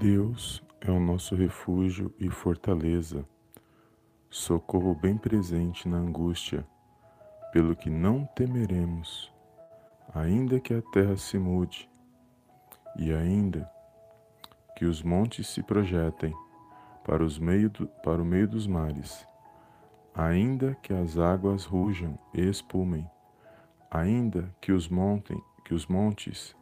Deus 0.00 0.64
é 0.80 0.90
o 0.90 0.98
nosso 0.98 1.34
refúgio 1.34 2.10
e 2.18 2.30
fortaleza, 2.30 3.22
socorro 4.30 4.94
bem 4.94 5.14
presente 5.18 5.86
na 5.86 5.98
angústia, 5.98 6.66
pelo 7.52 7.76
que 7.76 7.90
não 7.90 8.24
temeremos, 8.34 9.30
ainda 10.14 10.58
que 10.58 10.72
a 10.72 10.80
terra 10.80 11.18
se 11.18 11.38
mude, 11.38 11.86
e 12.96 13.12
ainda 13.12 13.70
que 14.74 14.86
os 14.86 15.02
montes 15.02 15.48
se 15.48 15.62
projetem 15.62 16.34
para, 17.04 17.22
os 17.22 17.38
meio 17.38 17.68
do, 17.68 17.86
para 18.02 18.22
o 18.22 18.24
meio 18.24 18.48
dos 18.48 18.66
mares, 18.66 19.26
ainda 20.14 20.74
que 20.76 20.94
as 20.94 21.18
águas 21.18 21.66
rujam 21.66 22.18
e 22.32 22.40
espumem, 22.40 23.06
ainda 23.90 24.50
que 24.62 24.72
os, 24.72 24.88
montem, 24.88 25.38
que 25.62 25.74
os 25.74 25.86
montes 25.86 26.56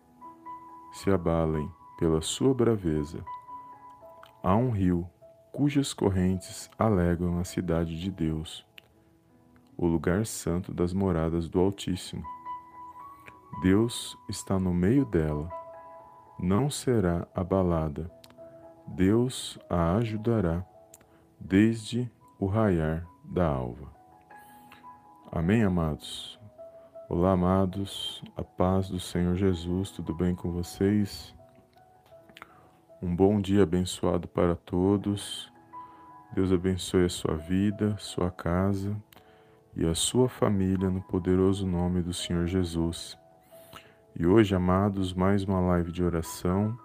se 0.92 1.08
abalem 1.08 1.77
pela 1.98 2.22
sua 2.22 2.54
braveza. 2.54 3.24
Há 4.42 4.54
um 4.54 4.70
rio 4.70 5.06
cujas 5.52 5.92
correntes 5.92 6.70
alegram 6.78 7.40
a 7.40 7.44
cidade 7.44 8.00
de 8.00 8.10
Deus, 8.10 8.64
o 9.76 9.86
lugar 9.86 10.24
santo 10.24 10.72
das 10.72 10.92
moradas 10.92 11.48
do 11.48 11.58
Altíssimo. 11.58 12.24
Deus 13.60 14.16
está 14.28 14.58
no 14.58 14.72
meio 14.72 15.04
dela, 15.04 15.50
não 16.38 16.70
será 16.70 17.26
abalada. 17.34 18.08
Deus 18.86 19.58
a 19.68 19.96
ajudará 19.96 20.64
desde 21.40 22.10
o 22.38 22.46
raiar 22.46 23.04
da 23.24 23.46
alva. 23.46 23.92
Amém, 25.30 25.64
amados? 25.64 26.38
Olá, 27.08 27.32
amados, 27.32 28.22
a 28.36 28.44
paz 28.44 28.88
do 28.88 29.00
Senhor 29.00 29.34
Jesus, 29.34 29.90
tudo 29.90 30.14
bem 30.14 30.34
com 30.34 30.52
vocês? 30.52 31.34
Um 33.00 33.14
bom 33.14 33.40
dia 33.40 33.62
abençoado 33.62 34.26
para 34.26 34.56
todos. 34.56 35.52
Deus 36.32 36.52
abençoe 36.52 37.04
a 37.04 37.08
sua 37.08 37.36
vida, 37.36 37.96
sua 37.96 38.28
casa 38.28 39.00
e 39.76 39.86
a 39.86 39.94
sua 39.94 40.28
família 40.28 40.90
no 40.90 41.00
poderoso 41.02 41.64
nome 41.64 42.02
do 42.02 42.12
Senhor 42.12 42.48
Jesus. 42.48 43.16
E 44.16 44.26
hoje, 44.26 44.52
amados, 44.52 45.14
mais 45.14 45.44
uma 45.44 45.60
live 45.60 45.92
de 45.92 46.02
oração, 46.02 46.76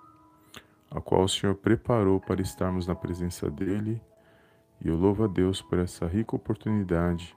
a 0.92 1.02
qual 1.02 1.24
o 1.24 1.28
Senhor 1.28 1.56
preparou 1.56 2.20
para 2.20 2.44
estarmos 2.44 2.86
na 2.86 2.94
presença 2.94 3.50
dEle. 3.50 4.00
E 4.86 4.90
eu 4.90 4.96
louvo 4.96 5.24
a 5.24 5.28
Deus 5.28 5.64
por 5.64 5.80
essa 5.80 6.06
rica 6.06 6.36
oportunidade 6.36 7.36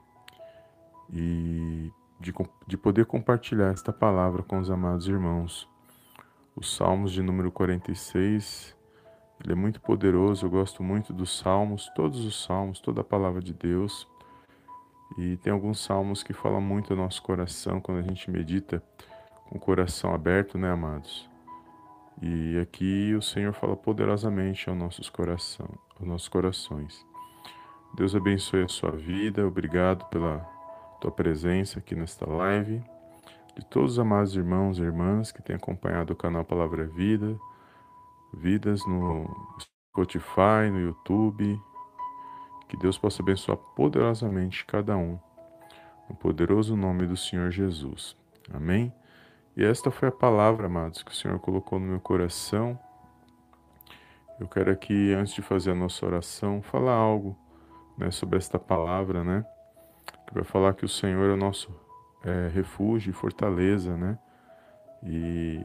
e 1.11 1.91
de, 2.19 2.31
de 2.67 2.77
poder 2.77 3.07
compartilhar 3.07 3.71
esta 3.71 3.91
palavra 3.91 4.43
com 4.43 4.59
os 4.59 4.69
amados 4.69 5.07
irmãos. 5.07 5.67
Os 6.59 6.75
Salmos 6.75 7.11
de 7.11 7.21
número 7.21 7.51
46, 7.51 8.75
ele 9.43 9.53
é 9.53 9.55
muito 9.55 9.79
poderoso, 9.79 10.43
eu 10.43 10.49
gosto 10.49 10.81
muito 10.81 11.13
dos 11.13 11.37
Salmos, 11.37 11.87
todos 11.95 12.25
os 12.25 12.43
Salmos, 12.43 12.79
toda 12.79 13.01
a 13.01 13.03
palavra 13.03 13.43
de 13.43 13.53
Deus. 13.53 14.07
E 15.19 15.37
tem 15.37 15.53
alguns 15.53 15.79
salmos 15.79 16.23
que 16.23 16.33
falam 16.33 16.59
muito 16.59 16.93
ao 16.93 16.97
nosso 16.97 17.21
coração 17.21 17.79
quando 17.79 17.99
a 17.99 18.01
gente 18.01 18.31
medita 18.31 18.81
com 19.47 19.57
o 19.57 19.61
coração 19.61 20.15
aberto, 20.15 20.57
né, 20.57 20.71
amados? 20.71 21.29
E 22.23 22.57
aqui 22.57 23.13
o 23.13 23.21
Senhor 23.21 23.53
fala 23.53 23.77
poderosamente 23.77 24.67
aos 24.67 24.77
nossos, 24.79 25.11
coração, 25.11 25.69
aos 25.99 26.07
nossos 26.07 26.27
corações. 26.27 27.05
Deus 27.93 28.15
abençoe 28.15 28.63
a 28.63 28.67
sua 28.67 28.91
vida, 28.91 29.45
obrigado 29.45 30.05
pela 30.05 30.39
tua 30.99 31.11
presença 31.11 31.77
aqui 31.77 31.93
nesta 31.93 32.27
live 32.27 32.83
de 33.57 33.65
todos 33.65 33.93
os 33.93 33.99
amados 33.99 34.35
irmãos 34.35 34.77
e 34.77 34.83
irmãs 34.83 35.31
que 35.31 35.41
têm 35.41 35.55
acompanhado 35.55 36.13
o 36.13 36.15
canal 36.15 36.45
Palavra 36.45 36.85
Vida, 36.85 37.39
vidas 38.31 38.85
no 38.85 39.25
Spotify, 39.59 40.69
no 40.71 40.79
YouTube. 40.79 41.59
Que 42.69 42.77
Deus 42.77 42.99
possa 42.99 43.23
abençoar 43.23 43.57
poderosamente 43.75 44.63
cada 44.63 44.95
um, 44.95 45.17
no 46.07 46.15
poderoso 46.15 46.75
nome 46.75 47.07
do 47.07 47.17
Senhor 47.17 47.49
Jesus. 47.49 48.15
Amém? 48.53 48.93
E 49.55 49.63
esta 49.63 49.89
foi 49.89 50.09
a 50.09 50.11
palavra, 50.11 50.67
amados, 50.67 51.01
que 51.01 51.11
o 51.11 51.15
Senhor 51.15 51.39
colocou 51.39 51.79
no 51.79 51.87
meu 51.87 51.99
coração. 51.99 52.77
Eu 54.39 54.47
quero 54.47 54.69
aqui, 54.69 55.13
antes 55.15 55.33
de 55.33 55.41
fazer 55.41 55.71
a 55.71 55.75
nossa 55.75 56.05
oração, 56.05 56.61
falar 56.61 56.93
algo 56.93 57.35
né, 57.97 58.11
sobre 58.11 58.37
esta 58.37 58.59
palavra, 58.59 59.23
né? 59.23 59.43
Que 60.27 60.35
vai 60.35 60.43
falar 60.43 60.75
que 60.75 60.85
o 60.85 60.89
Senhor 60.89 61.27
é 61.27 61.33
o 61.33 61.37
nosso 61.37 61.86
é, 62.23 62.49
refúgio 62.49 63.11
e 63.11 63.13
fortaleza, 63.13 63.95
né? 63.95 64.17
E 65.03 65.63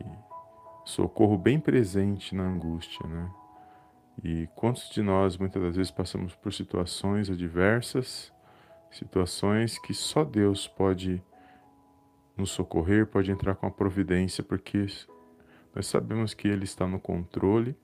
socorro 0.85 1.39
bem 1.39 1.59
presente 1.59 2.35
na 2.35 2.45
angústia, 2.45 3.07
né? 3.07 3.31
E 4.23 4.49
quantos 4.55 4.91
de 4.91 5.03
nós 5.03 5.37
muitas 5.37 5.63
das 5.63 5.77
vezes 5.77 5.91
passamos 5.91 6.35
por 6.35 6.53
situações 6.53 7.31
adversas, 7.31 8.33
situações 8.91 9.79
que 9.79 9.95
só 9.95 10.25
Deus 10.25 10.69
pode 10.69 11.23
nos 12.37 12.51
socorrer, 12.51 13.07
pode 13.07 13.31
entrar 13.31 13.55
com 13.55 13.67
a 13.67 13.71
providência, 13.71 14.43
porque 14.45 14.87
nós 15.75 15.87
sabemos 15.87 16.35
que 16.35 16.49
Ele 16.49 16.65
está 16.65 16.87
no 16.87 17.01
controle 17.01 17.77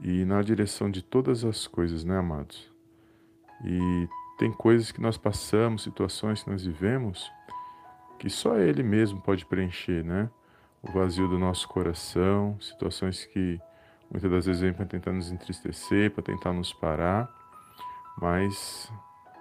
e 0.00 0.24
na 0.24 0.42
direção 0.42 0.90
de 0.90 1.02
todas 1.02 1.44
as 1.44 1.66
coisas, 1.66 2.04
né, 2.04 2.18
amados? 2.18 2.72
E 3.64 4.08
tem 4.38 4.52
coisas 4.52 4.90
que 4.90 5.00
nós 5.00 5.16
passamos, 5.16 5.82
situações 5.82 6.42
que 6.42 6.50
nós 6.50 6.64
vivemos, 6.64 7.30
que 8.18 8.30
só 8.30 8.56
Ele 8.58 8.82
mesmo 8.82 9.20
pode 9.20 9.44
preencher, 9.46 10.04
né? 10.04 10.30
O 10.82 10.92
vazio 10.92 11.28
do 11.28 11.38
nosso 11.38 11.68
coração, 11.68 12.58
situações 12.60 13.24
que 13.24 13.60
muitas 14.10 14.30
das 14.30 14.46
vezes 14.46 14.60
vêm 14.60 14.72
para 14.72 14.86
tentar 14.86 15.12
nos 15.12 15.30
entristecer, 15.30 16.10
para 16.10 16.22
tentar 16.22 16.52
nos 16.52 16.72
parar, 16.72 17.28
mas 18.20 18.90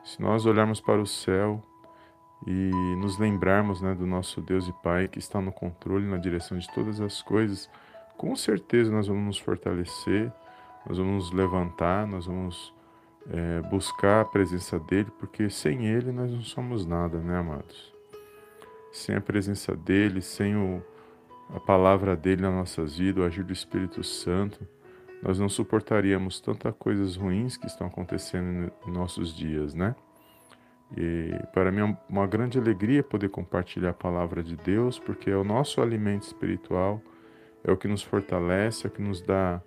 se 0.03 0.21
nós 0.21 0.45
olharmos 0.45 0.81
para 0.81 1.01
o 1.01 1.05
céu 1.05 1.61
e 2.45 2.71
nos 2.97 3.17
lembrarmos 3.17 3.81
né, 3.81 3.93
do 3.93 4.05
nosso 4.05 4.41
Deus 4.41 4.67
e 4.67 4.73
Pai 4.83 5.07
que 5.07 5.19
está 5.19 5.39
no 5.39 5.51
controle, 5.51 6.05
na 6.05 6.17
direção 6.17 6.57
de 6.57 6.67
todas 6.73 6.99
as 6.99 7.21
coisas, 7.21 7.69
com 8.17 8.35
certeza 8.35 8.91
nós 8.91 9.07
vamos 9.07 9.23
nos 9.23 9.37
fortalecer, 9.37 10.31
nós 10.85 10.97
vamos 10.97 11.25
nos 11.25 11.31
levantar, 11.31 12.05
nós 12.07 12.25
vamos 12.25 12.73
é, 13.29 13.61
buscar 13.69 14.21
a 14.21 14.25
presença 14.25 14.79
dele, 14.79 15.09
porque 15.19 15.49
sem 15.49 15.85
ele 15.85 16.11
nós 16.11 16.31
não 16.31 16.41
somos 16.41 16.85
nada, 16.85 17.19
né, 17.19 17.37
amados? 17.37 17.92
Sem 18.93 19.15
a 19.15 19.21
presença 19.21 19.75
dele, 19.75 20.21
sem 20.21 20.55
o, 20.55 20.81
a 21.49 21.59
palavra 21.59 22.15
dele 22.15 22.43
nas 22.43 22.53
nossas 22.53 22.97
vidas, 22.97 23.23
o 23.23 23.27
agir 23.27 23.43
do 23.43 23.51
Espírito 23.51 24.03
Santo, 24.03 24.65
nós 25.21 25.39
não 25.39 25.49
suportaríamos 25.49 26.39
tantas 26.39 26.75
coisas 26.75 27.15
ruins 27.15 27.57
que 27.57 27.65
estão 27.65 27.87
acontecendo 27.87 28.71
em 28.85 28.91
nossos 28.91 29.35
dias, 29.35 29.73
né? 29.73 29.95
E 30.95 31.31
para 31.51 31.71
mim 31.71 31.79
é 31.79 31.97
uma 32.07 32.27
grande 32.27 32.59
alegria 32.59 33.01
poder 33.01 33.29
compartilhar 33.29 33.89
a 33.89 33.93
palavra 33.93 34.43
de 34.43 34.55
Deus, 34.55 34.99
porque 34.99 35.31
é 35.31 35.35
o 35.35 35.43
nosso 35.43 35.81
alimento 35.81 36.23
espiritual, 36.23 37.01
é 37.63 37.71
o 37.71 37.77
que 37.77 37.87
nos 37.87 38.03
fortalece, 38.03 38.85
é 38.85 38.89
o 38.89 38.91
que 38.91 39.01
nos 39.01 39.21
dá 39.21 39.59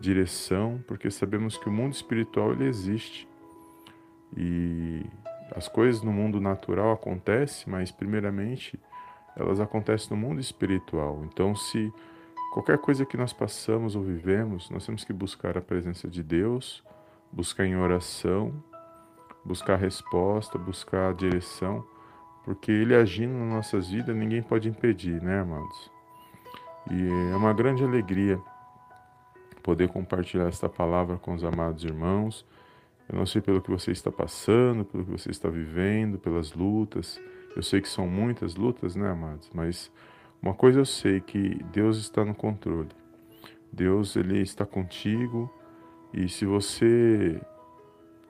direção, 0.00 0.82
porque 0.88 1.08
sabemos 1.08 1.56
que 1.56 1.68
o 1.68 1.72
mundo 1.72 1.92
espiritual 1.92 2.52
ele 2.52 2.64
existe. 2.64 3.28
E 4.36 5.06
as 5.54 5.68
coisas 5.68 6.02
no 6.02 6.12
mundo 6.12 6.40
natural 6.40 6.92
acontecem, 6.92 7.70
mas 7.70 7.90
primeiramente 7.90 8.78
elas 9.36 9.60
acontecem 9.60 10.10
no 10.10 10.16
mundo 10.16 10.40
espiritual. 10.40 11.22
Então, 11.24 11.54
se 11.54 11.92
qualquer 12.52 12.78
coisa 12.78 13.04
que 13.04 13.16
nós 13.16 13.32
passamos 13.32 13.96
ou 13.96 14.02
vivemos, 14.02 14.70
nós 14.70 14.84
temos 14.84 15.04
que 15.04 15.12
buscar 15.12 15.56
a 15.56 15.60
presença 15.60 16.08
de 16.08 16.22
Deus, 16.22 16.82
buscar 17.30 17.64
em 17.64 17.76
oração, 17.76 18.52
buscar 19.44 19.76
resposta, 19.76 20.58
buscar 20.58 21.14
direção, 21.14 21.84
porque 22.44 22.70
Ele 22.70 22.94
agindo 22.94 23.32
nas 23.32 23.48
nossas 23.48 23.88
vidas, 23.88 24.14
ninguém 24.14 24.42
pode 24.42 24.68
impedir, 24.68 25.22
né, 25.22 25.40
amados? 25.40 25.90
E 26.90 27.32
é 27.32 27.36
uma 27.36 27.52
grande 27.52 27.84
alegria 27.84 28.40
poder 29.62 29.88
compartilhar 29.88 30.48
esta 30.48 30.68
palavra 30.68 31.16
com 31.16 31.34
os 31.34 31.44
amados 31.44 31.84
irmãos 31.84 32.44
eu 33.12 33.18
não 33.18 33.26
sei 33.26 33.42
pelo 33.42 33.60
que 33.60 33.70
você 33.70 33.92
está 33.92 34.10
passando, 34.10 34.86
pelo 34.86 35.04
que 35.04 35.10
você 35.10 35.30
está 35.30 35.50
vivendo, 35.50 36.18
pelas 36.18 36.54
lutas. 36.54 37.20
Eu 37.54 37.62
sei 37.62 37.82
que 37.82 37.88
são 37.88 38.08
muitas 38.08 38.54
lutas, 38.54 38.96
né, 38.96 39.10
amados? 39.10 39.50
Mas 39.52 39.92
uma 40.40 40.54
coisa 40.54 40.80
eu 40.80 40.86
sei 40.86 41.20
que 41.20 41.62
Deus 41.64 41.98
está 41.98 42.24
no 42.24 42.34
controle. 42.34 42.88
Deus 43.70 44.16
ele 44.16 44.40
está 44.40 44.64
contigo 44.64 45.52
e 46.12 46.26
se 46.26 46.46
você 46.46 47.38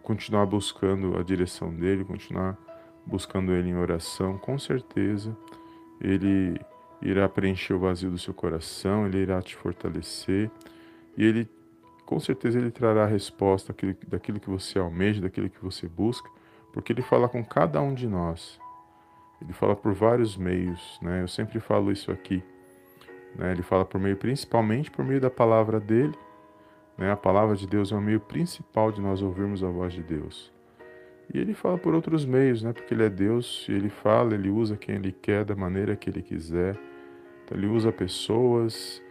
continuar 0.02 0.46
buscando 0.46 1.16
a 1.16 1.22
direção 1.22 1.72
dele, 1.72 2.04
continuar 2.04 2.58
buscando 3.06 3.52
ele 3.52 3.70
em 3.70 3.76
oração, 3.76 4.36
com 4.36 4.58
certeza 4.58 5.36
ele 6.00 6.60
irá 7.00 7.28
preencher 7.28 7.74
o 7.74 7.78
vazio 7.78 8.10
do 8.10 8.18
seu 8.18 8.34
coração, 8.34 9.06
ele 9.06 9.18
irá 9.18 9.40
te 9.40 9.54
fortalecer 9.54 10.50
e 11.16 11.24
ele 11.24 11.48
com 12.06 12.20
certeza 12.20 12.58
ele 12.58 12.70
trará 12.70 13.04
a 13.04 13.06
resposta 13.06 13.74
daquilo 14.08 14.40
que 14.40 14.50
você 14.50 14.78
almeja, 14.78 15.20
daquilo 15.20 15.48
que 15.48 15.62
você 15.62 15.88
busca, 15.88 16.28
porque 16.72 16.92
ele 16.92 17.02
fala 17.02 17.28
com 17.28 17.44
cada 17.44 17.80
um 17.80 17.94
de 17.94 18.06
nós. 18.06 18.60
Ele 19.40 19.52
fala 19.52 19.74
por 19.74 19.92
vários 19.92 20.36
meios, 20.36 20.98
né? 21.02 21.22
Eu 21.22 21.28
sempre 21.28 21.58
falo 21.60 21.90
isso 21.90 22.12
aqui. 22.12 22.42
Né? 23.34 23.52
Ele 23.52 23.62
fala 23.62 23.84
por 23.84 24.00
meio, 24.00 24.16
principalmente 24.16 24.90
por 24.90 25.04
meio 25.04 25.20
da 25.20 25.30
palavra 25.30 25.80
dele, 25.80 26.14
Né? 26.96 27.10
A 27.10 27.16
palavra 27.16 27.56
de 27.56 27.66
Deus 27.66 27.92
é 27.92 27.96
o 27.96 28.00
meio 28.00 28.20
principal 28.20 28.92
de 28.92 29.00
nós 29.00 29.22
ouvirmos 29.22 29.64
a 29.64 29.68
voz 29.68 29.92
de 29.92 30.02
Deus. 30.02 30.52
E 31.32 31.38
ele 31.38 31.54
fala 31.54 31.78
por 31.78 31.94
outros 31.94 32.24
meios, 32.24 32.62
né? 32.62 32.72
Porque 32.72 32.92
ele 32.92 33.04
é 33.04 33.08
Deus, 33.08 33.66
e 33.68 33.72
ele 33.72 33.88
fala, 33.88 34.34
ele 34.34 34.50
usa 34.50 34.76
quem 34.76 34.96
ele 34.96 35.12
quer, 35.12 35.44
da 35.44 35.56
maneira 35.56 35.96
que 35.96 36.10
ele 36.10 36.22
quiser. 36.22 36.78
Então, 37.44 37.56
ele 37.56 37.66
usa 37.66 37.90
pessoas, 37.90 39.02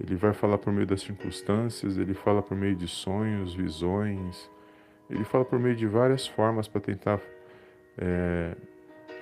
ele 0.00 0.16
vai 0.16 0.32
falar 0.32 0.58
por 0.58 0.72
meio 0.72 0.86
das 0.86 1.02
circunstâncias, 1.02 1.98
ele 1.98 2.14
fala 2.14 2.42
por 2.42 2.56
meio 2.56 2.74
de 2.74 2.88
sonhos, 2.88 3.54
visões, 3.54 4.50
ele 5.10 5.24
fala 5.24 5.44
por 5.44 5.58
meio 5.58 5.76
de 5.76 5.86
várias 5.86 6.26
formas 6.26 6.66
para 6.66 6.80
tentar 6.80 7.20
é, 7.98 8.56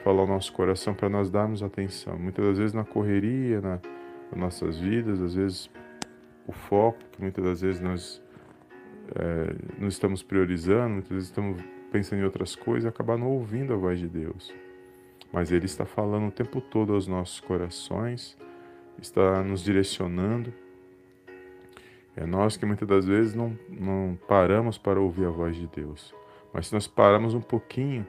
falar 0.04 0.22
o 0.22 0.26
nosso 0.26 0.52
coração, 0.52 0.94
para 0.94 1.08
nós 1.08 1.30
darmos 1.30 1.62
atenção. 1.62 2.18
Muitas 2.18 2.44
das 2.44 2.58
vezes 2.58 2.74
na 2.74 2.84
correria, 2.84 3.60
na, 3.60 3.80
nas 4.30 4.40
nossas 4.40 4.78
vidas, 4.78 5.20
às 5.20 5.34
vezes 5.34 5.70
o 6.46 6.52
foco, 6.52 6.98
que 7.12 7.20
muitas 7.20 7.44
das 7.44 7.60
vezes 7.60 7.80
nós 7.80 8.22
é, 9.16 9.54
não 9.78 9.88
estamos 9.88 10.22
priorizando, 10.22 10.90
muitas 10.94 11.10
vezes 11.10 11.28
estamos 11.28 11.60
pensando 11.90 12.20
em 12.20 12.24
outras 12.24 12.54
coisas 12.54 12.84
e 12.84 12.88
acabar 12.88 13.18
não 13.18 13.28
ouvindo 13.28 13.72
a 13.72 13.76
voz 13.76 13.98
de 13.98 14.06
Deus. 14.06 14.54
Mas 15.32 15.50
Ele 15.50 15.66
está 15.66 15.84
falando 15.84 16.28
o 16.28 16.30
tempo 16.30 16.60
todo 16.60 16.94
aos 16.94 17.06
nossos 17.06 17.40
corações, 17.40 18.36
está 19.00 19.42
nos 19.42 19.62
direcionando. 19.62 20.52
É 22.20 22.26
nós 22.26 22.56
que 22.56 22.66
muitas 22.66 22.88
das 22.88 23.06
vezes 23.06 23.32
não, 23.32 23.56
não 23.68 24.18
paramos 24.26 24.76
para 24.76 25.00
ouvir 25.00 25.26
a 25.26 25.30
voz 25.30 25.54
de 25.54 25.68
Deus. 25.68 26.12
Mas 26.52 26.66
se 26.66 26.74
nós 26.74 26.88
paramos 26.88 27.32
um 27.32 27.40
pouquinho, 27.40 28.04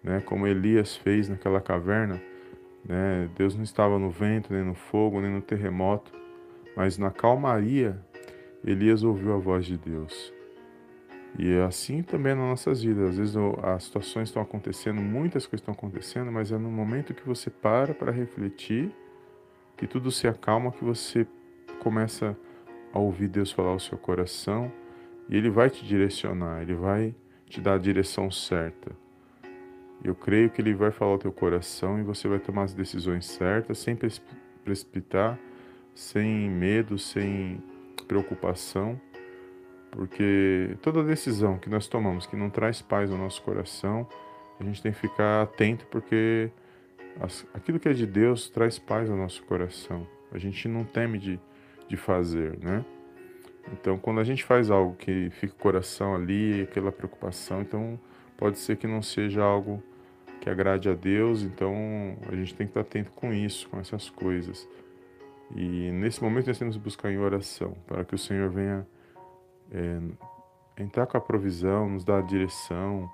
né, 0.00 0.20
como 0.20 0.46
Elias 0.46 0.94
fez 0.94 1.28
naquela 1.28 1.60
caverna, 1.60 2.22
né, 2.84 3.28
Deus 3.36 3.56
não 3.56 3.64
estava 3.64 3.98
no 3.98 4.10
vento, 4.10 4.52
nem 4.52 4.62
no 4.62 4.74
fogo, 4.76 5.20
nem 5.20 5.28
no 5.28 5.42
terremoto, 5.42 6.12
mas 6.76 6.96
na 6.98 7.10
calmaria, 7.10 7.98
Elias 8.64 9.02
ouviu 9.02 9.34
a 9.34 9.38
voz 9.38 9.66
de 9.66 9.76
Deus. 9.76 10.32
E 11.36 11.52
é 11.52 11.64
assim 11.64 12.00
também 12.00 12.36
nas 12.36 12.44
nossas 12.44 12.80
vidas. 12.80 13.10
Às 13.10 13.16
vezes 13.16 13.34
as 13.60 13.84
situações 13.84 14.28
estão 14.28 14.40
acontecendo, 14.40 15.00
muitas 15.00 15.46
coisas 15.46 15.62
estão 15.62 15.74
acontecendo, 15.74 16.30
mas 16.30 16.52
é 16.52 16.58
no 16.58 16.70
momento 16.70 17.12
que 17.12 17.26
você 17.26 17.50
para 17.50 17.92
para 17.92 18.12
refletir, 18.12 18.94
que 19.76 19.88
tudo 19.88 20.12
se 20.12 20.28
acalma, 20.28 20.70
que 20.70 20.84
você 20.84 21.26
começa 21.80 22.30
a 22.30 22.51
ouvir 23.00 23.28
Deus 23.28 23.50
falar 23.50 23.70
ao 23.70 23.78
seu 23.78 23.98
coração 23.98 24.70
e 25.28 25.36
Ele 25.36 25.50
vai 25.50 25.70
te 25.70 25.84
direcionar, 25.84 26.62
Ele 26.62 26.74
vai 26.74 27.14
te 27.46 27.60
dar 27.60 27.74
a 27.74 27.78
direção 27.78 28.30
certa. 28.30 28.92
Eu 30.02 30.14
creio 30.14 30.50
que 30.50 30.60
Ele 30.60 30.74
vai 30.74 30.90
falar 30.90 31.12
ao 31.12 31.18
teu 31.18 31.32
coração 31.32 31.98
e 31.98 32.02
você 32.02 32.28
vai 32.28 32.38
tomar 32.38 32.64
as 32.64 32.74
decisões 32.74 33.26
certas, 33.26 33.78
sem 33.78 33.96
precipitar, 34.64 35.38
sem 35.94 36.50
medo, 36.50 36.98
sem 36.98 37.62
preocupação 38.08 39.00
porque 39.92 40.74
toda 40.80 41.04
decisão 41.04 41.58
que 41.58 41.68
nós 41.68 41.86
tomamos 41.86 42.26
que 42.26 42.34
não 42.34 42.48
traz 42.48 42.80
paz 42.80 43.10
ao 43.12 43.18
nosso 43.18 43.42
coração, 43.42 44.08
a 44.58 44.64
gente 44.64 44.82
tem 44.82 44.90
que 44.90 44.98
ficar 44.98 45.42
atento, 45.42 45.86
porque 45.88 46.50
aquilo 47.52 47.78
que 47.78 47.90
é 47.90 47.92
de 47.92 48.06
Deus 48.06 48.48
traz 48.48 48.78
paz 48.78 49.10
ao 49.10 49.16
nosso 49.16 49.42
coração. 49.44 50.06
A 50.32 50.38
gente 50.38 50.66
não 50.66 50.82
teme 50.82 51.18
de, 51.18 51.38
de 51.92 51.96
fazer, 51.98 52.58
né? 52.58 52.82
Então, 53.70 53.98
quando 53.98 54.18
a 54.18 54.24
gente 54.24 54.42
faz 54.42 54.70
algo 54.70 54.96
que 54.96 55.28
fica 55.30 55.52
o 55.52 55.56
coração 55.58 56.14
ali, 56.14 56.62
aquela 56.62 56.90
preocupação, 56.90 57.60
então 57.60 58.00
pode 58.36 58.58
ser 58.58 58.76
que 58.76 58.86
não 58.86 59.02
seja 59.02 59.42
algo 59.42 59.82
que 60.40 60.48
agrade 60.48 60.88
a 60.88 60.94
Deus, 60.94 61.42
então 61.42 61.74
a 62.26 62.34
gente 62.34 62.54
tem 62.54 62.66
que 62.66 62.70
estar 62.70 62.80
atento 62.80 63.12
com 63.12 63.30
isso, 63.32 63.68
com 63.68 63.78
essas 63.78 64.08
coisas. 64.08 64.66
E 65.54 65.90
nesse 65.92 66.22
momento 66.22 66.46
nós 66.46 66.58
temos 66.58 66.76
que 66.76 66.82
buscar 66.82 67.12
em 67.12 67.18
oração, 67.18 67.76
para 67.86 68.04
que 68.04 68.14
o 68.14 68.18
Senhor 68.18 68.48
venha 68.48 68.86
é, 69.70 70.00
entrar 70.82 71.06
com 71.06 71.18
a 71.18 71.20
provisão, 71.20 71.90
nos 71.90 72.04
dar 72.04 72.20
a 72.20 72.22
direção. 72.22 73.08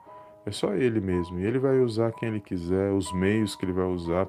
É 0.46 0.52
só 0.52 0.72
Ele 0.72 1.00
mesmo. 1.00 1.40
E 1.40 1.44
Ele 1.44 1.58
vai 1.58 1.81
usar 1.81 2.12
quem 2.12 2.28
Ele 2.28 2.40
quiser, 2.40 2.92
os 2.92 3.12
meios 3.12 3.56
que 3.56 3.64
Ele 3.64 3.72
vai 3.72 3.86
usar 3.86 4.24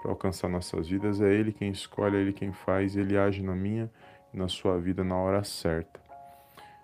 para 0.00 0.10
alcançar 0.10 0.48
nossas 0.48 0.88
vidas. 0.88 1.20
É 1.20 1.32
Ele 1.32 1.52
quem 1.52 1.70
escolhe, 1.70 2.16
é 2.16 2.20
Ele 2.20 2.32
quem 2.32 2.52
faz. 2.52 2.96
Ele 2.96 3.16
age 3.16 3.42
na 3.42 3.54
minha 3.54 3.90
e 4.32 4.36
na 4.36 4.48
sua 4.48 4.78
vida 4.78 5.04
na 5.04 5.16
hora 5.16 5.44
certa. 5.44 6.00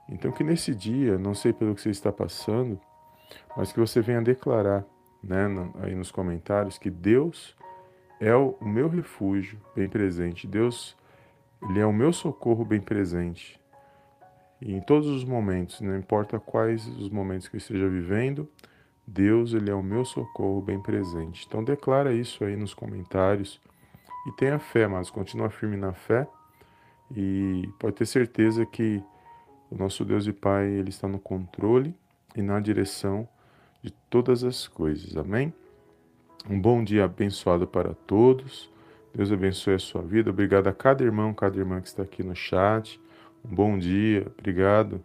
Então, 0.09 0.31
que 0.31 0.45
nesse 0.45 0.75
dia, 0.75 1.19
não 1.19 1.35
sei 1.35 1.53
pelo 1.53 1.75
que 1.75 1.81
você 1.81 1.91
está 1.91 2.13
passando, 2.13 2.81
mas 3.57 3.73
que 3.73 3.81
você 3.81 4.01
venha 4.01 4.23
declarar 4.23 4.85
né, 5.23 5.47
aí 5.81 5.95
nos 5.95 6.13
comentários 6.13 6.79
que 6.79 6.91
Deus 6.91 7.57
é 8.21 8.35
o 8.35 8.57
meu 8.63 8.89
refúgio 8.89 9.61
bem 9.75 9.89
presente. 9.89 10.47
Deus, 10.47 10.97
Ele 11.69 11.81
é 11.81 11.87
o 11.87 11.93
meu 11.93 12.13
socorro 12.13 12.65
bem 12.65 12.81
presente. 12.81 13.61
E 14.61 14.75
em 14.75 14.81
todos 14.81 15.09
os 15.09 15.25
momentos, 15.25 15.81
não 15.81 15.97
importa 15.97 16.39
quais 16.39 16.87
os 16.87 17.11
momentos 17.11 17.49
que 17.49 17.57
eu 17.57 17.59
esteja 17.59 17.89
vivendo, 17.89 18.49
Deus 19.07 19.55
ele 19.55 19.71
é 19.71 19.75
o 19.75 19.83
meu 19.83 20.05
socorro 20.05 20.61
bem 20.61 20.81
presente. 20.81 21.47
Então 21.47 21.63
declara 21.63 22.13
isso 22.13 22.45
aí 22.45 22.57
nos 22.57 22.75
comentários 22.75 23.61
e 24.27 24.33
tenha 24.33 24.59
fé, 24.59 24.89
mas 24.89 25.09
continua 25.11 25.49
firme 25.49 25.77
na 25.77 25.93
fé 25.93 26.27
e 27.15 27.69
pode 27.79 27.95
ter 27.95 28.07
certeza 28.07 28.67
que 28.67 29.01
o 29.71 29.77
nosso 29.77 30.05
Deus 30.05 30.27
e 30.27 30.33
Pai 30.33 30.67
ele 30.67 30.89
está 30.89 31.07
no 31.07 31.21
controle 31.21 31.95
e 32.35 32.43
na 32.43 32.59
direção 32.59 33.29
de 33.81 33.93
todas 34.11 34.43
as 34.43 34.67
coisas. 34.67 35.17
Amém? 35.17 35.55
Um 36.51 36.61
bom 36.61 36.83
dia 36.83 37.05
abençoado 37.05 37.67
para 37.67 37.95
todos. 37.95 38.69
Deus 39.15 39.31
abençoe 39.31 39.75
a 39.75 39.79
sua 39.79 40.03
vida. 40.03 40.31
Obrigado 40.31 40.67
a 40.67 40.73
cada 40.73 41.05
irmão, 41.05 41.33
cada 41.33 41.57
irmã 41.57 41.81
que 41.81 41.89
está 41.89 42.03
aqui 42.03 42.25
no 42.25 42.35
chat. 42.35 43.01
Um 43.45 43.55
bom 43.55 43.79
dia, 43.79 44.27
obrigado 44.37 45.01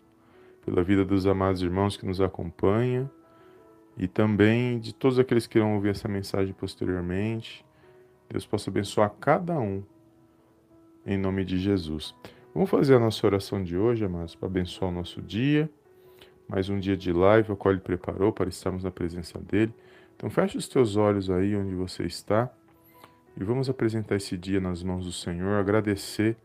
pela 0.65 0.83
vida 0.83 1.05
dos 1.05 1.27
amados 1.27 1.61
irmãos 1.61 1.95
que 1.95 2.05
nos 2.05 2.19
acompanham 2.19 3.09
e 3.97 4.07
também 4.07 4.79
de 4.79 4.93
todos 4.93 5.19
aqueles 5.19 5.47
que 5.47 5.57
irão 5.57 5.75
ouvir 5.75 5.89
essa 5.89 6.07
mensagem 6.07 6.53
posteriormente. 6.53 7.65
Deus 8.29 8.45
possa 8.45 8.69
abençoar 8.69 9.09
cada 9.19 9.59
um, 9.59 9.83
em 11.05 11.17
nome 11.17 11.43
de 11.43 11.57
Jesus. 11.57 12.15
Vamos 12.53 12.69
fazer 12.69 12.95
a 12.95 12.99
nossa 12.99 13.25
oração 13.25 13.63
de 13.63 13.77
hoje, 13.77 14.05
amados, 14.05 14.35
para 14.35 14.47
abençoar 14.47 14.91
o 14.91 14.93
nosso 14.93 15.21
dia. 15.21 15.69
Mais 16.47 16.69
um 16.69 16.79
dia 16.79 16.97
de 16.97 17.13
live, 17.13 17.51
o 17.51 17.55
qual 17.55 17.73
Ele 17.73 17.81
preparou 17.81 18.31
para 18.31 18.49
estarmos 18.49 18.83
na 18.83 18.91
presença 18.91 19.39
dEle. 19.39 19.73
Então, 20.15 20.29
feche 20.29 20.57
os 20.57 20.67
teus 20.67 20.95
olhos 20.95 21.29
aí 21.29 21.55
onde 21.55 21.73
você 21.73 22.03
está 22.03 22.51
e 23.35 23.43
vamos 23.43 23.69
apresentar 23.69 24.15
esse 24.15 24.37
dia 24.37 24.59
nas 24.59 24.83
mãos 24.83 25.05
do 25.05 25.11
Senhor, 25.11 25.59
agradecer 25.59 26.35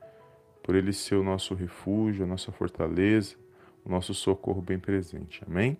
por 0.62 0.74
ele 0.74 0.92
ser 0.92 1.16
o 1.16 1.22
nosso 1.22 1.54
refúgio, 1.54 2.24
a 2.24 2.26
nossa 2.26 2.50
fortaleza, 2.50 3.36
o 3.84 3.90
nosso 3.90 4.14
socorro 4.14 4.60
bem 4.60 4.78
presente. 4.78 5.42
Amém? 5.46 5.76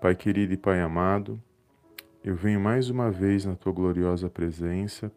Pai 0.00 0.14
querido 0.14 0.54
e 0.54 0.56
Pai 0.56 0.80
amado, 0.80 1.42
eu 2.22 2.36
venho 2.36 2.60
mais 2.60 2.88
uma 2.88 3.10
vez 3.10 3.44
na 3.44 3.56
tua 3.56 3.72
gloriosa 3.72 4.30
presença 4.30 5.10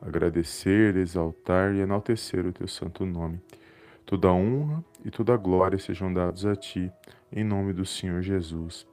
agradecer, 0.00 0.96
exaltar 0.96 1.74
e 1.74 1.80
enaltecer 1.80 2.46
o 2.46 2.52
teu 2.52 2.68
santo 2.68 3.04
nome. 3.04 3.40
Toda 4.06 4.32
honra 4.32 4.84
e 5.04 5.10
toda 5.10 5.36
glória 5.36 5.80
sejam 5.80 6.14
dados 6.14 6.46
a 6.46 6.54
ti, 6.54 6.92
em 7.32 7.42
nome 7.42 7.72
do 7.72 7.84
Senhor 7.84 8.22
Jesus. 8.22 8.86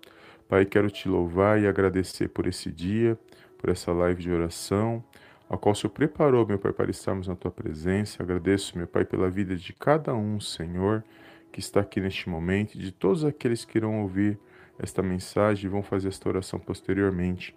Pai, 0.49 0.65
quero 0.65 0.89
te 0.89 1.07
louvar 1.07 1.61
e 1.61 1.67
agradecer 1.67 2.29
por 2.29 2.47
esse 2.47 2.71
dia, 2.71 3.15
por 3.59 3.69
essa 3.69 3.91
live 3.91 4.23
de 4.23 4.31
oração, 4.31 5.03
a 5.47 5.55
qual 5.55 5.73
o 5.73 5.75
Senhor 5.75 5.91
preparou, 5.91 6.47
meu 6.47 6.57
Pai, 6.57 6.73
para 6.73 6.89
estarmos 6.89 7.27
na 7.27 7.35
tua 7.35 7.51
presença. 7.51 8.23
Agradeço, 8.23 8.75
meu 8.75 8.87
Pai, 8.87 9.05
pela 9.05 9.29
vida 9.29 9.55
de 9.55 9.71
cada 9.71 10.15
um, 10.15 10.39
Senhor, 10.39 11.03
que 11.51 11.59
está 11.59 11.81
aqui 11.81 12.01
neste 12.01 12.27
momento, 12.27 12.75
de 12.75 12.91
todos 12.91 13.23
aqueles 13.23 13.63
que 13.63 13.77
irão 13.77 14.01
ouvir 14.01 14.39
esta 14.79 15.01
mensagem 15.01 15.65
e 15.65 15.69
vão 15.69 15.81
fazer 15.83 16.07
esta 16.07 16.29
oração 16.29 16.59
posteriormente. 16.59 17.55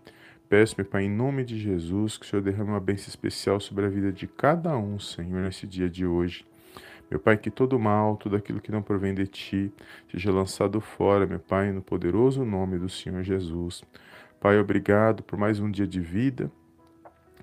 Peço, 0.48 0.74
meu 0.76 0.84
Pai, 0.84 1.04
em 1.04 1.10
nome 1.10 1.44
de 1.44 1.58
Jesus, 1.58 2.16
que 2.16 2.26
o 2.26 2.28
Senhor 2.28 2.42
derrame 2.42 2.70
uma 2.70 2.80
bênção 2.80 3.08
especial 3.08 3.60
sobre 3.60 3.86
a 3.86 3.88
vida 3.88 4.12
de 4.12 4.26
cada 4.26 4.76
um, 4.76 4.98
Senhor, 4.98 5.40
nesse 5.42 5.66
dia 5.66 5.88
de 5.88 6.04
hoje. 6.04 6.44
Meu 7.10 7.20
Pai, 7.20 7.36
que 7.36 7.50
todo 7.50 7.78
mal, 7.78 8.16
tudo 8.16 8.36
aquilo 8.36 8.60
que 8.60 8.72
não 8.72 8.82
provém 8.82 9.14
de 9.14 9.26
Ti, 9.26 9.72
seja 10.10 10.32
lançado 10.32 10.80
fora, 10.80 11.26
meu 11.26 11.40
Pai, 11.40 11.72
no 11.72 11.82
poderoso 11.82 12.44
nome 12.44 12.78
do 12.78 12.88
Senhor 12.88 13.22
Jesus. 13.22 13.82
Pai, 14.40 14.58
obrigado 14.58 15.22
por 15.22 15.38
mais 15.38 15.60
um 15.60 15.70
dia 15.70 15.86
de 15.86 16.00
vida 16.00 16.50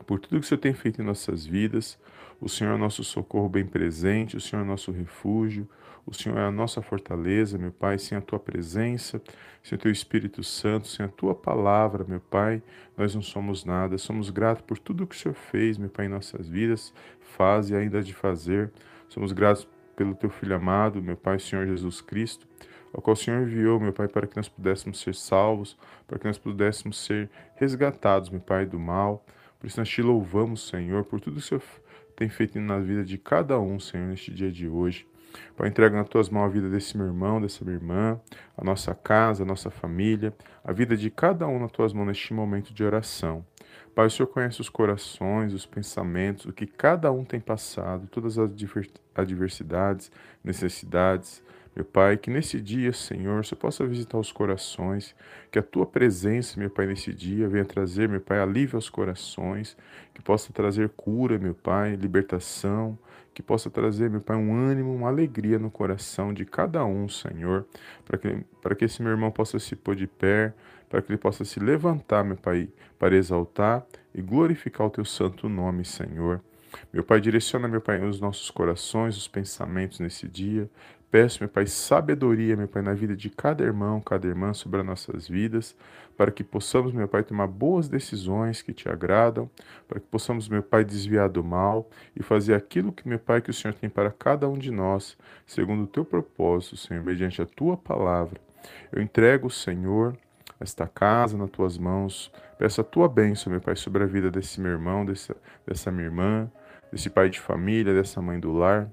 por 0.08 0.20
tudo 0.20 0.40
que 0.40 0.46
o 0.46 0.48
Senhor 0.48 0.62
tem 0.62 0.74
feito 0.74 1.02
em 1.02 1.06
nossas 1.06 1.46
vidas. 1.46 2.00
O 2.40 2.48
Senhor 2.48 2.74
é 2.76 2.78
nosso 2.78 3.04
socorro 3.04 3.50
bem 3.50 3.66
presente, 3.66 4.38
o 4.38 4.42
Senhor 4.42 4.62
é 4.62 4.66
nosso 4.66 4.92
refúgio, 4.92 5.68
o 6.08 6.14
Senhor 6.14 6.38
é 6.38 6.44
a 6.44 6.52
nossa 6.52 6.82
fortaleza, 6.82 7.58
meu 7.58 7.72
Pai. 7.72 8.00
Sem 8.00 8.18
a 8.18 8.22
tua 8.22 8.40
presença, 8.40 9.22
sem 9.62 9.78
o 9.78 9.82
teu 9.82 9.92
Espírito 9.92 10.42
Santo, 10.42 10.88
sem 10.88 11.06
a 11.06 11.10
tua 11.10 11.36
palavra, 11.36 12.06
meu 12.08 12.22
Pai, 12.22 12.64
nós 12.98 13.14
não 13.14 13.22
somos 13.22 13.66
nada. 13.66 13.98
Somos 13.98 14.30
gratos 14.30 14.64
por 14.66 14.80
tudo 14.80 15.06
que 15.06 15.16
o 15.16 15.20
Senhor 15.20 15.36
fez, 15.36 15.78
meu 15.78 15.90
Pai, 15.90 16.06
em 16.06 16.10
nossas 16.10 16.48
vidas, 16.48 16.94
faz 17.20 17.70
e 17.70 17.76
ainda 17.76 18.02
de 18.02 18.14
fazer. 18.14 18.72
Somos 19.10 19.34
gratos 19.34 19.68
pelo 19.98 20.16
teu 20.16 20.30
Filho 20.30 20.56
amado, 20.56 21.04
meu 21.04 21.18
Pai, 21.18 21.40
Senhor 21.40 21.68
Jesus 21.68 22.00
Cristo, 22.00 22.48
ao 22.94 23.02
qual 23.02 23.14
o 23.14 23.18
Senhor 23.18 23.42
enviou, 23.42 23.78
meu 23.78 23.92
Pai, 23.92 24.08
para 24.08 24.26
que 24.28 24.38
nós 24.38 24.48
pudéssemos 24.48 25.02
ser 25.02 25.14
salvos, 25.14 25.78
para 26.08 26.18
que 26.18 26.26
nós 26.26 26.38
pudéssemos 26.38 27.04
ser 27.04 27.30
resgatados, 27.58 28.30
meu 28.30 28.40
Pai, 28.40 28.66
do 28.66 28.80
mal. 28.80 29.26
Por 29.60 29.68
isso 29.68 29.78
nós 29.78 29.90
te 29.90 30.02
louvamos, 30.02 30.70
Senhor, 30.70 31.04
por 31.04 31.20
tudo 31.20 31.34
que 31.34 31.40
o 31.40 31.44
Senhor 31.44 31.64
tem 32.16 32.30
feito 32.30 32.58
na 32.62 32.80
vida 32.80 33.04
de 33.04 33.18
cada 33.18 33.60
um, 33.60 33.78
Senhor, 33.78 34.08
neste 34.08 34.32
dia 34.32 34.50
de 34.50 34.70
hoje. 34.70 35.06
Pai, 35.56 35.70
entrega 35.70 35.96
nas 35.96 36.08
tuas 36.08 36.29
mãos 36.29 36.46
a 36.46 36.50
vida 36.50 36.70
desse 36.70 36.98
meu 36.98 37.08
irmão, 37.08 37.41
dessa 37.41 37.63
minha 37.63 37.77
irmã, 37.77 38.20
a 38.58 38.63
nossa 38.63 38.94
casa, 38.94 39.44
a 39.44 39.46
nossa 39.46 39.70
família, 39.70 40.34
a 40.63 40.72
vida 40.72 40.96
de 40.96 41.10
cada 41.10 41.48
um 41.48 41.60
nas 41.60 41.72
tuas 41.72 41.94
mãos 41.94 42.08
neste 42.08 42.34
momento 42.34 42.74
de 42.74 42.84
oração. 42.84 43.46
Pai, 43.96 44.06
o 44.06 44.12
Senhor 44.12 44.27
conhece 44.27 44.62
os 44.62 44.70
corações, 44.70 45.53
os 45.53 45.65
pensamentos, 45.65 46.46
o 46.46 46.53
que 46.53 46.67
cada 46.67 47.12
um 47.12 47.25
tem 47.25 47.39
passado, 47.39 48.08
todas 48.08 48.38
as 48.38 48.51
adversidades, 49.15 50.12
necessidades. 50.44 51.41
Meu 51.78 51.86
Pai, 51.86 52.18
que 52.18 52.32
nesse 52.32 52.60
dia, 52.60 52.92
Senhor, 52.92 53.46
você 53.46 53.56
possa 53.56 53.86
visitar 53.86 54.18
os 54.18 54.32
corações, 54.32 55.16
que 55.52 55.60
a 55.60 55.62
tua 55.62 55.86
presença, 55.86 56.60
meu 56.60 56.72
Pai, 56.72 56.88
nesse 56.88 57.14
dia 57.14 57.48
venha 57.48 57.64
trazer, 57.64 58.10
meu 58.10 58.20
Pai, 58.20 58.40
alívio 58.40 58.78
aos 58.78 58.90
corações, 58.90 59.78
que 60.12 60.20
possa 60.20 60.52
trazer 60.52 60.90
cura, 60.90 61.38
meu 61.38 61.54
Pai, 61.54 61.96
libertação, 61.96 62.98
que 63.32 63.44
possa 63.44 63.70
trazer, 63.70 64.10
meu 64.10 64.22
Pai, 64.22 64.36
um 64.36 64.56
ânimo, 64.56 64.92
uma 64.92 65.08
alegria 65.08 65.60
no 65.60 65.70
coração 65.70 66.34
de 66.34 66.46
cada 66.46 66.84
um, 66.84 67.08
Senhor, 67.08 67.68
para 68.04 68.18
que, 68.18 68.44
para 68.60 68.74
que 68.74 68.86
esse 68.86 69.00
meu 69.04 69.12
irmão 69.12 69.30
possa 69.30 69.60
se 69.60 69.76
pôr 69.76 69.96
de 69.96 70.08
pé, 70.08 70.56
para 70.90 71.00
que 71.00 71.12
ele 71.12 71.20
possa 71.20 71.46
se 71.46 71.60
levantar, 71.60 72.24
meu 72.24 72.38
Pai, 72.38 72.70
para 72.98 73.16
exaltar 73.16 73.86
e 74.16 74.22
glorificar 74.24 74.88
o 74.88 74.90
teu 74.90 75.06
santo 75.06 75.48
nome, 75.48 75.86
Senhor. 75.86 76.42
Meu 76.92 77.04
Pai, 77.04 77.22
direciona, 77.22 77.68
meu 77.68 77.82
Pai, 77.82 78.02
os 78.04 78.20
nossos 78.20 78.50
corações, 78.52 79.18
os 79.18 79.28
pensamentos 79.28 80.00
nesse 80.00 80.28
dia. 80.28 80.70
Peço, 81.10 81.40
meu 81.42 81.50
Pai, 81.50 81.66
sabedoria, 81.66 82.56
meu 82.58 82.68
Pai, 82.68 82.82
na 82.82 82.94
vida 82.94 83.16
de 83.16 83.30
cada 83.30 83.64
irmão, 83.64 84.02
cada 84.02 84.28
irmã 84.28 84.54
sobre 84.54 84.82
as 84.82 84.86
nossas 84.86 85.28
vidas, 85.28 85.76
para 86.18 86.32
que 86.32 86.44
possamos, 86.44 86.92
meu 86.92 87.08
Pai, 87.08 87.24
tomar 87.24 87.48
boas 87.48 87.88
decisões 87.88 88.62
que 88.62 88.74
te 88.74 88.90
agradam, 88.90 89.50
para 89.88 90.02
que 90.02 90.08
possamos, 90.08 90.50
meu 90.50 90.62
Pai, 90.62 90.84
desviar 90.84 91.30
do 91.30 91.44
mal 91.44 91.90
e 92.14 92.22
fazer 92.22 92.56
aquilo 92.56 92.92
que, 92.92 93.08
meu 93.08 93.20
Pai, 93.20 93.42
que 93.42 93.50
o 93.50 93.54
Senhor 93.54 93.74
tem 93.74 93.90
para 93.90 94.12
cada 94.12 94.50
um 94.50 94.58
de 94.58 94.70
nós, 94.70 95.18
segundo 95.46 95.84
o 95.84 95.88
teu 95.88 96.04
propósito, 96.04 96.76
Senhor, 96.76 97.04
mediante 97.04 97.42
a 97.42 97.46
tua 97.46 97.78
palavra. 97.78 98.42
Eu 98.92 99.02
entrego, 99.02 99.50
Senhor, 99.50 100.18
esta 100.60 100.88
casa 100.88 101.38
nas 101.38 101.50
tuas 101.50 101.78
mãos. 101.78 102.32
Peço 102.58 102.82
a 102.82 102.84
tua 102.84 103.08
bênção, 103.08 103.52
meu 103.52 103.62
Pai, 103.62 103.76
sobre 103.76 104.04
a 104.04 104.08
vida 104.08 104.32
desse 104.32 104.60
meu 104.60 104.72
irmão, 104.72 105.06
dessa, 105.06 105.36
dessa 105.66 105.92
minha 105.92 106.06
irmã, 106.06 106.52
desse 106.91 107.10
pai 107.10 107.29
de 107.29 107.39
família, 107.39 107.94
dessa 107.94 108.22
mãe 108.22 108.39
do 108.39 108.51
lar, 108.51 108.91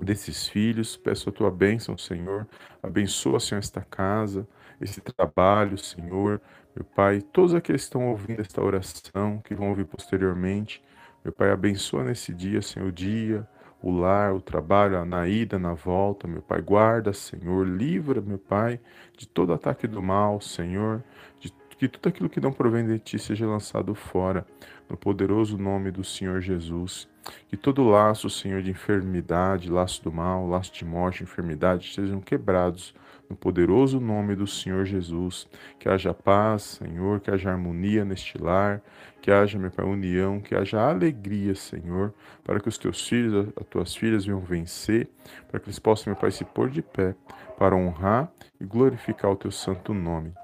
desses 0.00 0.48
filhos. 0.48 0.96
Peço 0.96 1.28
a 1.28 1.32
tua 1.32 1.50
bênção, 1.50 1.96
Senhor. 1.96 2.46
Abençoa, 2.82 3.40
Senhor, 3.40 3.60
esta 3.60 3.82
casa, 3.82 4.46
esse 4.80 5.00
trabalho, 5.00 5.78
Senhor. 5.78 6.40
Meu 6.74 6.84
Pai, 6.84 7.20
todos 7.20 7.54
aqueles 7.54 7.82
que 7.82 7.86
estão 7.86 8.08
ouvindo 8.08 8.40
esta 8.40 8.62
oração, 8.62 9.38
que 9.44 9.54
vão 9.54 9.68
ouvir 9.68 9.84
posteriormente. 9.84 10.82
Meu 11.24 11.32
Pai, 11.32 11.50
abençoa 11.50 12.04
nesse 12.04 12.32
dia, 12.32 12.62
Senhor, 12.62 12.88
o 12.88 12.92
dia, 12.92 13.46
o 13.82 13.90
lar, 13.90 14.34
o 14.34 14.40
trabalho, 14.40 15.04
na 15.04 15.28
ida, 15.28 15.58
na 15.58 15.74
volta, 15.74 16.26
meu 16.26 16.40
Pai. 16.40 16.62
Guarda, 16.62 17.12
Senhor, 17.12 17.66
livra, 17.66 18.20
meu 18.20 18.38
Pai, 18.38 18.80
de 19.16 19.28
todo 19.28 19.52
ataque 19.52 19.86
do 19.86 20.02
mal, 20.02 20.40
Senhor, 20.40 21.02
de 21.38 21.52
que 21.76 21.88
tudo 21.88 22.08
aquilo 22.08 22.30
que 22.30 22.40
não 22.40 22.52
provém 22.52 22.86
de 22.86 22.98
ti 23.00 23.18
seja 23.18 23.44
lançado 23.44 23.92
fora, 23.94 24.46
no 24.92 24.96
poderoso 24.98 25.56
nome 25.56 25.90
do 25.90 26.04
Senhor 26.04 26.42
Jesus. 26.42 27.08
Que 27.48 27.56
todo 27.56 27.82
laço, 27.82 28.28
Senhor, 28.28 28.60
de 28.60 28.70
enfermidade, 28.70 29.70
laço 29.70 30.04
do 30.04 30.12
mal, 30.12 30.46
laço 30.46 30.70
de 30.74 30.84
morte, 30.84 31.22
enfermidade, 31.22 31.94
sejam 31.94 32.20
quebrados 32.20 32.94
no 33.30 33.34
poderoso 33.34 33.98
nome 33.98 34.36
do 34.36 34.46
Senhor 34.46 34.84
Jesus. 34.84 35.48
Que 35.78 35.88
haja 35.88 36.12
paz, 36.12 36.78
Senhor, 36.78 37.20
que 37.20 37.30
haja 37.30 37.50
harmonia 37.50 38.04
neste 38.04 38.36
lar, 38.36 38.82
que 39.22 39.30
haja, 39.30 39.58
meu 39.58 39.70
Pai, 39.70 39.86
união, 39.86 40.40
que 40.40 40.54
haja 40.54 40.78
alegria, 40.78 41.54
Senhor, 41.54 42.12
para 42.44 42.60
que 42.60 42.68
os 42.68 42.76
teus 42.76 43.08
filhos, 43.08 43.48
as 43.58 43.66
tuas 43.68 43.96
filhas 43.96 44.26
venham 44.26 44.40
vencer, 44.40 45.08
para 45.50 45.58
que 45.58 45.68
eles 45.68 45.78
possam, 45.78 46.12
meu 46.12 46.20
Pai, 46.20 46.30
se 46.30 46.44
pôr 46.44 46.68
de 46.68 46.82
pé 46.82 47.14
para 47.58 47.74
honrar 47.74 48.30
e 48.60 48.64
glorificar 48.66 49.30
o 49.30 49.36
teu 49.36 49.50
santo 49.50 49.94
nome. 49.94 50.34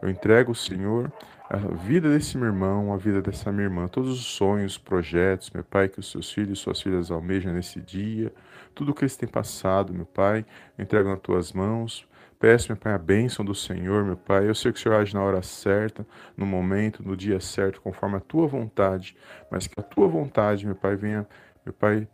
Eu 0.00 0.08
entrego, 0.08 0.54
Senhor, 0.54 1.12
a 1.48 1.56
vida 1.56 2.10
desse 2.10 2.36
meu 2.36 2.46
irmão, 2.46 2.92
a 2.92 2.96
vida 2.96 3.22
dessa 3.22 3.50
minha 3.50 3.64
irmã, 3.64 3.88
todos 3.88 4.10
os 4.10 4.24
sonhos, 4.24 4.76
projetos, 4.76 5.50
meu 5.50 5.64
Pai, 5.64 5.88
que 5.88 5.98
os 5.98 6.10
seus 6.10 6.30
filhos 6.30 6.58
e 6.58 6.62
suas 6.62 6.80
filhas 6.80 7.10
almejam 7.10 7.52
nesse 7.52 7.80
dia, 7.80 8.32
tudo 8.74 8.92
o 8.92 8.94
que 8.94 9.02
eles 9.02 9.16
têm 9.16 9.28
passado, 9.28 9.94
meu 9.94 10.06
Pai, 10.06 10.44
entrego 10.78 11.08
nas 11.08 11.20
tuas 11.20 11.52
mãos, 11.52 12.06
Peço, 12.38 12.68
meu 12.68 12.76
Pai, 12.76 12.92
a 12.92 12.98
bênção 12.98 13.44
do 13.44 13.52
Senhor, 13.52 14.04
meu 14.04 14.16
Pai. 14.16 14.48
Eu 14.48 14.54
sei 14.54 14.70
que 14.70 14.78
o 14.78 14.80
Senhor 14.80 14.94
age 14.94 15.12
na 15.12 15.20
hora 15.20 15.42
certa, 15.42 16.06
no 16.36 16.46
momento, 16.46 17.02
no 17.02 17.16
dia 17.16 17.40
certo, 17.40 17.80
conforme 17.80 18.16
a 18.16 18.20
tua 18.20 18.46
vontade, 18.46 19.16
mas 19.50 19.66
que 19.66 19.78
a 19.78 19.82
tua 19.82 20.06
vontade, 20.06 20.64
meu 20.64 20.76
Pai, 20.76 20.94
venha, 20.94 21.26
meu 21.66 21.72
Pai, 21.72 22.06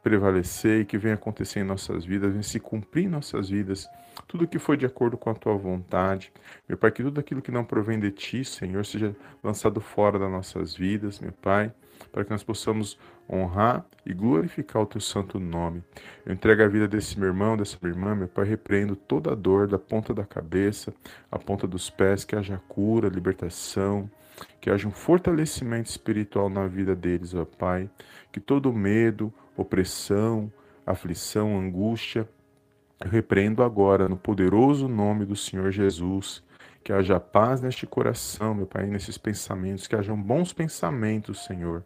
prevalecer 0.00 0.82
e 0.82 0.84
que 0.84 0.96
venha 0.96 1.14
acontecer 1.14 1.58
em 1.58 1.64
nossas 1.64 2.04
vidas, 2.04 2.30
venha 2.30 2.42
se 2.44 2.60
cumprir 2.60 3.06
em 3.06 3.08
nossas 3.08 3.48
vidas, 3.48 3.88
tudo 4.26 4.46
que 4.46 4.58
foi 4.58 4.76
de 4.76 4.86
acordo 4.86 5.16
com 5.16 5.30
a 5.30 5.34
tua 5.34 5.54
vontade. 5.54 6.32
Meu 6.68 6.76
Pai, 6.76 6.90
que 6.90 7.02
tudo 7.02 7.20
aquilo 7.20 7.42
que 7.42 7.50
não 7.50 7.64
provém 7.64 7.98
de 7.98 8.10
ti, 8.10 8.44
Senhor, 8.44 8.84
seja 8.84 9.14
lançado 9.42 9.80
fora 9.80 10.18
das 10.18 10.30
nossas 10.30 10.74
vidas, 10.74 11.20
meu 11.20 11.32
Pai, 11.32 11.72
para 12.12 12.24
que 12.24 12.30
nós 12.30 12.42
possamos 12.42 12.98
honrar 13.30 13.84
e 14.04 14.12
glorificar 14.12 14.82
o 14.82 14.86
teu 14.86 15.00
santo 15.00 15.40
nome. 15.40 15.82
Eu 16.24 16.34
entrego 16.34 16.62
a 16.62 16.68
vida 16.68 16.86
desse 16.86 17.18
meu 17.18 17.28
irmão, 17.28 17.56
dessa 17.56 17.78
minha 17.80 17.94
irmã, 17.94 18.14
meu 18.14 18.28
Pai, 18.28 18.44
repreendo 18.44 18.94
toda 18.94 19.32
a 19.32 19.34
dor 19.34 19.66
da 19.66 19.78
ponta 19.78 20.12
da 20.12 20.24
cabeça, 20.24 20.92
a 21.30 21.38
ponta 21.38 21.66
dos 21.66 21.88
pés, 21.90 22.24
que 22.24 22.36
haja 22.36 22.60
cura, 22.68 23.08
libertação, 23.08 24.10
que 24.60 24.70
haja 24.70 24.86
um 24.88 24.92
fortalecimento 24.92 25.88
espiritual 25.88 26.48
na 26.48 26.66
vida 26.66 26.94
deles, 26.94 27.34
ó 27.34 27.44
Pai, 27.44 27.88
que 28.32 28.40
todo 28.40 28.72
medo, 28.72 29.32
opressão, 29.56 30.52
aflição, 30.86 31.58
angústia, 31.58 32.28
eu 33.04 33.10
repreendo 33.10 33.62
agora 33.62 34.08
no 34.08 34.16
poderoso 34.16 34.88
nome 34.88 35.26
do 35.26 35.36
Senhor 35.36 35.70
Jesus. 35.70 36.42
Que 36.82 36.92
haja 36.92 37.20
paz 37.20 37.60
neste 37.60 37.86
coração, 37.86 38.54
meu 38.54 38.66
Pai, 38.66 38.86
nesses 38.86 39.16
pensamentos, 39.16 39.86
que 39.86 39.96
hajam 39.96 40.20
bons 40.20 40.52
pensamentos, 40.52 41.44
Senhor. 41.44 41.82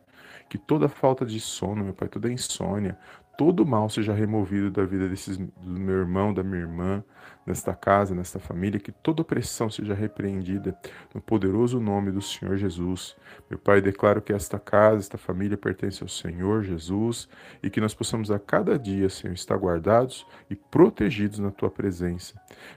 Que 0.48 0.58
toda 0.58 0.88
falta 0.88 1.24
de 1.26 1.38
sono, 1.40 1.84
meu 1.84 1.92
Pai, 1.92 2.08
toda 2.08 2.32
insônia, 2.32 2.98
todo 3.38 3.64
mal 3.64 3.88
seja 3.88 4.12
removido 4.12 4.68
da 4.68 4.84
vida 4.84 5.08
desses, 5.08 5.36
do 5.36 5.80
meu 5.80 5.94
irmão, 5.94 6.34
da 6.34 6.42
minha 6.42 6.60
irmã, 6.60 7.04
nesta 7.46 7.72
casa, 7.72 8.12
nesta 8.12 8.40
família, 8.40 8.80
que 8.80 8.90
toda 8.90 9.22
opressão 9.22 9.70
seja 9.70 9.94
repreendida 9.94 10.76
no 11.14 11.20
poderoso 11.20 11.78
nome 11.78 12.10
do 12.10 12.20
Senhor 12.20 12.56
Jesus. 12.56 13.16
Meu 13.48 13.56
Pai, 13.56 13.80
declaro 13.80 14.20
que 14.20 14.32
esta 14.32 14.58
casa, 14.58 14.98
esta 14.98 15.16
família 15.16 15.56
pertence 15.56 16.02
ao 16.02 16.08
Senhor 16.08 16.64
Jesus 16.64 17.28
e 17.62 17.70
que 17.70 17.80
nós 17.80 17.94
possamos 17.94 18.28
a 18.32 18.40
cada 18.40 18.76
dia, 18.76 19.08
Senhor, 19.08 19.34
estar 19.34 19.56
guardados 19.56 20.26
e 20.50 20.56
protegidos 20.56 21.38
na 21.38 21.52
tua 21.52 21.70
presença. 21.70 22.34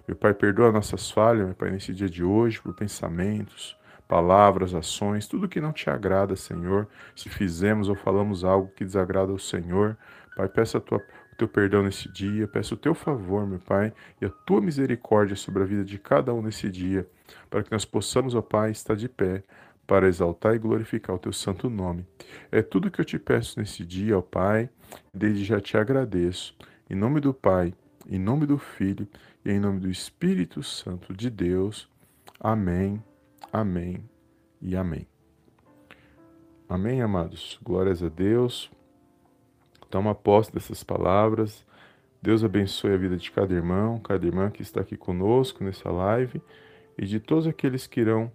Meu 0.07 0.15
Pai, 0.15 0.31
perdoa 0.31 0.71
nossas 0.71 1.09
falhas, 1.09 1.43
meu 1.43 1.55
Pai, 1.55 1.71
nesse 1.71 1.91
dia 1.91 2.07
de 2.07 2.23
hoje, 2.23 2.61
por 2.61 2.75
pensamentos, 2.75 3.75
palavras, 4.07 4.75
ações, 4.75 5.25
tudo 5.25 5.47
que 5.47 5.61
não 5.61 5.71
te 5.71 5.89
agrada, 5.89 6.35
Senhor. 6.35 6.87
Se 7.15 7.29
fizemos 7.29 7.89
ou 7.89 7.95
falamos 7.95 8.43
algo 8.43 8.69
que 8.75 8.83
desagrada 8.83 9.31
ao 9.31 9.39
Senhor, 9.39 9.97
Pai, 10.35 10.47
peço 10.47 10.79
tua, 10.79 10.97
o 10.97 11.35
teu 11.35 11.47
perdão 11.47 11.83
nesse 11.83 12.11
dia, 12.11 12.47
peço 12.47 12.75
o 12.75 12.77
teu 12.77 12.93
favor, 12.93 13.45
meu 13.45 13.59
Pai, 13.59 13.93
e 14.21 14.25
a 14.25 14.29
tua 14.29 14.61
misericórdia 14.61 15.35
sobre 15.35 15.63
a 15.63 15.65
vida 15.65 15.83
de 15.83 15.97
cada 15.99 16.33
um 16.33 16.41
nesse 16.41 16.69
dia, 16.69 17.07
para 17.49 17.63
que 17.63 17.71
nós 17.71 17.85
possamos, 17.85 18.33
ó 18.35 18.41
Pai, 18.41 18.71
estar 18.71 18.95
de 18.95 19.09
pé 19.09 19.43
para 19.85 20.07
exaltar 20.07 20.55
e 20.55 20.59
glorificar 20.59 21.15
o 21.15 21.19
teu 21.19 21.33
santo 21.33 21.69
nome. 21.69 22.05
É 22.51 22.61
tudo 22.61 22.89
que 22.89 23.01
eu 23.01 23.05
te 23.05 23.19
peço 23.19 23.59
nesse 23.59 23.85
dia, 23.85 24.17
ó 24.17 24.21
Pai, 24.21 24.69
desde 25.13 25.43
já 25.43 25.59
te 25.59 25.77
agradeço. 25.77 26.55
Em 26.89 26.95
nome 26.95 27.19
do 27.19 27.33
Pai, 27.33 27.73
em 28.07 28.19
nome 28.19 28.45
do 28.45 28.57
Filho 28.57 29.07
e 29.43 29.51
em 29.51 29.59
nome 29.59 29.79
do 29.79 29.89
Espírito 29.89 30.63
Santo 30.63 31.13
de 31.13 31.29
Deus. 31.29 31.89
Amém. 32.39 33.03
Amém 33.51 34.03
e 34.61 34.75
amém. 34.75 35.05
Amém, 36.69 37.01
amados. 37.01 37.59
Glórias 37.61 38.01
a 38.01 38.07
Deus. 38.07 38.71
Toma 39.91 40.15
posse 40.15 40.51
dessas 40.51 40.83
palavras. 40.83 41.65
Deus 42.21 42.43
abençoe 42.43 42.93
a 42.93 42.97
vida 42.97 43.17
de 43.17 43.29
cada 43.31 43.53
irmão, 43.53 43.99
cada 43.99 44.25
irmã 44.25 44.49
que 44.49 44.61
está 44.61 44.81
aqui 44.81 44.97
conosco 44.97 45.63
nessa 45.63 45.91
live 45.91 46.41
e 46.97 47.05
de 47.05 47.19
todos 47.19 47.45
aqueles 47.45 47.85
que 47.85 47.99
irão 47.99 48.31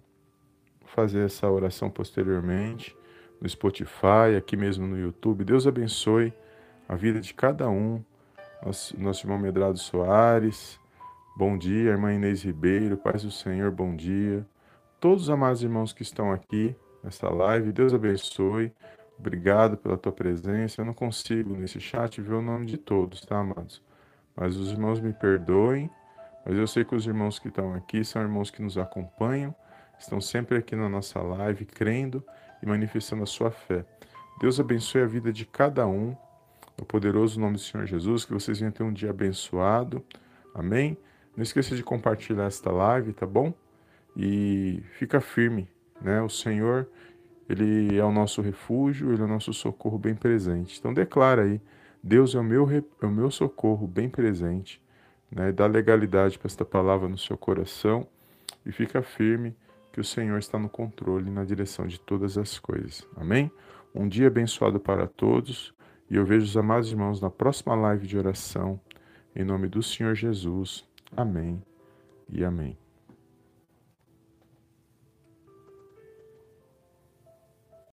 fazer 0.85 1.25
essa 1.25 1.49
oração 1.49 1.89
posteriormente 1.89 2.95
no 3.41 3.49
Spotify, 3.49 4.35
aqui 4.37 4.55
mesmo 4.55 4.87
no 4.87 4.97
YouTube. 4.97 5.43
Deus 5.43 5.67
abençoe 5.67 6.33
a 6.87 6.95
vida 6.95 7.19
de 7.19 7.33
cada 7.33 7.69
um. 7.69 8.03
Nosso, 8.63 8.99
nosso 8.99 9.25
irmão 9.25 9.37
Medrado 9.37 9.77
Soares, 9.77 10.79
bom 11.35 11.57
dia. 11.57 11.91
Irmã 11.91 12.13
Inês 12.13 12.43
Ribeiro, 12.43 12.97
paz 12.97 13.23
do 13.23 13.31
Senhor, 13.31 13.71
bom 13.71 13.95
dia 13.95 14.45
todos 14.99 15.23
os 15.23 15.29
amados 15.29 15.61
irmãos 15.63 15.93
que 15.93 16.01
estão 16.01 16.31
aqui 16.31 16.75
nessa 17.03 17.29
live. 17.29 17.71
Deus 17.71 17.93
abençoe. 17.93 18.71
Obrigado 19.19 19.77
pela 19.77 19.97
tua 19.97 20.11
presença. 20.11 20.81
Eu 20.81 20.85
não 20.85 20.93
consigo 20.93 21.55
nesse 21.55 21.79
chat 21.79 22.21
ver 22.21 22.33
o 22.33 22.41
nome 22.41 22.65
de 22.65 22.77
todos, 22.77 23.21
tá, 23.21 23.39
amados? 23.39 23.81
Mas 24.35 24.55
os 24.55 24.71
irmãos 24.71 24.99
me 24.99 25.13
perdoem. 25.13 25.89
Mas 26.45 26.57
eu 26.57 26.65
sei 26.65 26.85
que 26.85 26.95
os 26.95 27.05
irmãos 27.05 27.39
que 27.39 27.49
estão 27.49 27.73
aqui 27.73 28.05
são 28.05 28.21
irmãos 28.21 28.49
que 28.49 28.61
nos 28.61 28.77
acompanham, 28.77 29.53
estão 29.99 30.21
sempre 30.21 30.57
aqui 30.57 30.77
na 30.77 30.87
nossa 30.87 31.19
live, 31.19 31.65
crendo 31.65 32.23
e 32.63 32.65
manifestando 32.65 33.23
a 33.23 33.25
sua 33.25 33.51
fé. 33.51 33.83
Deus 34.39 34.59
abençoe 34.59 35.01
a 35.01 35.05
vida 35.05 35.33
de 35.33 35.45
cada 35.45 35.85
um. 35.85 36.15
no 36.77 36.85
poderoso 36.85 37.39
nome 37.39 37.53
do 37.55 37.59
Senhor 37.59 37.87
Jesus, 37.87 38.23
que 38.23 38.31
vocês 38.31 38.59
venham 38.59 38.71
ter 38.71 38.83
um 38.83 38.93
dia 38.93 39.09
abençoado. 39.09 40.05
Amém? 40.53 40.95
Não 41.35 41.41
esqueça 41.41 41.75
de 41.75 41.83
compartilhar 41.83 42.45
esta 42.45 42.71
live, 42.71 43.13
tá 43.13 43.25
bom? 43.25 43.51
E 44.15 44.83
fica 44.97 45.19
firme, 45.19 45.67
né? 45.99 46.21
O 46.21 46.29
Senhor, 46.29 46.87
ele 47.49 47.97
é 47.97 48.03
o 48.03 48.11
nosso 48.11 48.41
refúgio, 48.41 49.11
ele 49.13 49.21
é 49.21 49.25
o 49.25 49.27
nosso 49.27 49.53
socorro 49.53 49.97
bem 49.97 50.15
presente. 50.15 50.77
Então 50.79 50.93
declara 50.93 51.43
aí, 51.43 51.61
Deus 52.03 52.35
é 52.35 52.39
o 52.39 52.43
meu, 52.43 52.69
é 52.69 53.05
o 53.05 53.11
meu 53.11 53.31
socorro 53.31 53.87
bem 53.87 54.09
presente, 54.09 54.81
né? 55.31 55.51
Dá 55.51 55.65
legalidade 55.65 56.37
para 56.37 56.47
esta 56.47 56.65
palavra 56.65 57.07
no 57.07 57.17
seu 57.17 57.37
coração 57.37 58.07
e 58.65 58.71
fica 58.71 59.01
firme 59.01 59.55
que 59.91 59.99
o 59.99 60.03
Senhor 60.03 60.37
está 60.37 60.59
no 60.59 60.69
controle 60.69 61.27
e 61.27 61.31
na 61.31 61.43
direção 61.43 61.87
de 61.87 61.99
todas 61.99 62.37
as 62.37 62.59
coisas. 62.59 63.07
Amém? 63.15 63.51
Um 63.95 64.07
dia 64.07 64.27
abençoado 64.27 64.79
para 64.79 65.07
todos 65.07 65.73
e 66.09 66.15
eu 66.15 66.25
vejo 66.25 66.45
os 66.45 66.55
amados 66.55 66.91
irmãos 66.91 67.19
na 67.19 67.29
próxima 67.29 67.75
live 67.75 68.05
de 68.05 68.17
oração. 68.17 68.79
Em 69.35 69.43
nome 69.43 69.67
do 69.67 69.81
Senhor 69.81 70.15
Jesus. 70.15 70.85
Amém 71.15 71.61
e 72.29 72.43
amém. 72.43 72.86